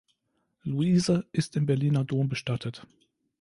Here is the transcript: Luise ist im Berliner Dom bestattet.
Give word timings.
Luise 0.63 1.27
ist 1.31 1.55
im 1.55 1.67
Berliner 1.67 2.03
Dom 2.03 2.27
bestattet. 2.27 2.87